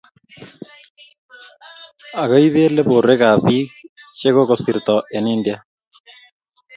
akaibele 2.21 2.81
borwekab 2.89 3.39
biik 3.45 3.69
che 4.19 4.29
kikusirto 4.35 4.95
eng' 5.15 5.31
India. 5.35 5.57